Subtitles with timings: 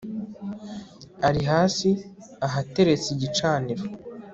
[1.27, 1.89] ari hasi
[2.47, 3.83] ahateretse igicaniro